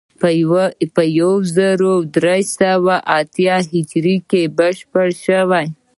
په 0.97 1.01
یو 1.19 1.33
زر 1.55 1.79
درې 2.17 2.39
سوه 2.59 2.95
اتیا 3.17 3.55
هجري 3.71 4.17
کې 4.29 4.43
بشپړ 4.57 5.07
شوی. 5.25 5.67